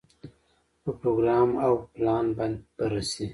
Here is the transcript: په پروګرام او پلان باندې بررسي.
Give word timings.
په 0.83 0.89
پروګرام 0.99 1.49
او 1.65 1.73
پلان 1.93 2.25
باندې 2.37 2.63
بررسي. 2.77 3.27